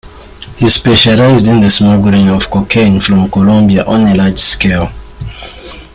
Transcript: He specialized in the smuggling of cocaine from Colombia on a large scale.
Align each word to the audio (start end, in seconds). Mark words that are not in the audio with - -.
He 0.57 0.67
specialized 0.67 1.45
in 1.45 1.61
the 1.61 1.69
smuggling 1.69 2.27
of 2.29 2.49
cocaine 2.49 2.99
from 3.01 3.29
Colombia 3.29 3.85
on 3.85 4.07
a 4.07 4.15
large 4.15 4.39
scale. 4.39 4.89